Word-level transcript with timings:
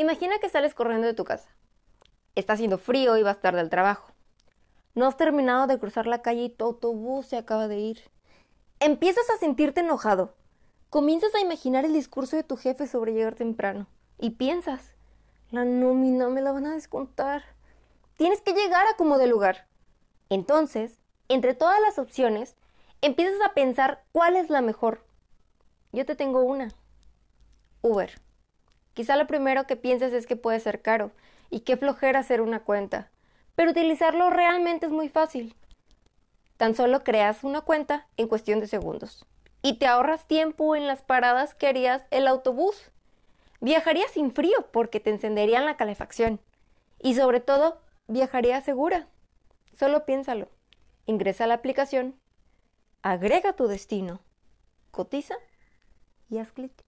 Imagina 0.00 0.38
que 0.38 0.48
sales 0.48 0.72
corriendo 0.72 1.06
de 1.06 1.12
tu 1.12 1.24
casa. 1.24 1.50
Está 2.34 2.54
haciendo 2.54 2.78
frío 2.78 3.18
y 3.18 3.22
vas 3.22 3.42
tarde 3.42 3.60
al 3.60 3.68
trabajo. 3.68 4.14
No 4.94 5.06
has 5.06 5.18
terminado 5.18 5.66
de 5.66 5.78
cruzar 5.78 6.06
la 6.06 6.22
calle 6.22 6.44
y 6.44 6.48
tu 6.48 6.64
autobús 6.64 7.26
se 7.26 7.36
acaba 7.36 7.68
de 7.68 7.80
ir. 7.80 8.10
Empiezas 8.78 9.28
a 9.28 9.36
sentirte 9.36 9.80
enojado. 9.80 10.34
Comienzas 10.88 11.34
a 11.34 11.40
imaginar 11.40 11.84
el 11.84 11.92
discurso 11.92 12.34
de 12.36 12.44
tu 12.44 12.56
jefe 12.56 12.86
sobre 12.86 13.12
llegar 13.12 13.34
temprano. 13.34 13.88
Y 14.18 14.30
piensas, 14.30 14.94
la 15.50 15.66
nómina 15.66 16.30
me 16.30 16.40
la 16.40 16.52
van 16.52 16.64
a 16.64 16.72
descontar. 16.72 17.44
Tienes 18.16 18.40
que 18.40 18.54
llegar 18.54 18.86
a 18.86 18.96
como 18.96 19.18
de 19.18 19.26
lugar. 19.26 19.66
Entonces, 20.30 20.98
entre 21.28 21.52
todas 21.52 21.78
las 21.82 21.98
opciones, 21.98 22.56
empiezas 23.02 23.42
a 23.44 23.52
pensar 23.52 24.02
cuál 24.12 24.36
es 24.36 24.48
la 24.48 24.62
mejor. 24.62 25.04
Yo 25.92 26.06
te 26.06 26.16
tengo 26.16 26.40
una. 26.40 26.72
Uber. 27.82 28.18
Quizá 29.00 29.16
lo 29.16 29.26
primero 29.26 29.66
que 29.66 29.76
pienses 29.76 30.12
es 30.12 30.26
que 30.26 30.36
puede 30.36 30.60
ser 30.60 30.82
caro 30.82 31.10
y 31.48 31.60
qué 31.60 31.78
flojera 31.78 32.18
hacer 32.18 32.42
una 32.42 32.64
cuenta, 32.64 33.08
pero 33.54 33.70
utilizarlo 33.70 34.28
realmente 34.28 34.84
es 34.84 34.92
muy 34.92 35.08
fácil. 35.08 35.56
Tan 36.58 36.74
solo 36.74 37.02
creas 37.02 37.42
una 37.42 37.62
cuenta 37.62 38.08
en 38.18 38.28
cuestión 38.28 38.60
de 38.60 38.66
segundos 38.66 39.24
y 39.62 39.78
te 39.78 39.86
ahorras 39.86 40.26
tiempo 40.26 40.76
en 40.76 40.86
las 40.86 41.00
paradas 41.00 41.54
que 41.54 41.66
harías 41.66 42.02
el 42.10 42.26
autobús. 42.28 42.90
Viajarías 43.62 44.10
sin 44.10 44.32
frío 44.32 44.66
porque 44.70 45.00
te 45.00 45.08
encenderían 45.08 45.64
la 45.64 45.78
calefacción 45.78 46.38
y 46.98 47.14
sobre 47.14 47.40
todo 47.40 47.80
viajarías 48.06 48.66
segura. 48.66 49.08
Solo 49.78 50.04
piénsalo. 50.04 50.46
Ingresa 51.06 51.44
a 51.44 51.46
la 51.46 51.54
aplicación, 51.54 52.20
agrega 53.00 53.54
tu 53.54 53.66
destino, 53.66 54.20
cotiza 54.90 55.36
y 56.28 56.36
haz 56.36 56.52
clic. 56.52 56.84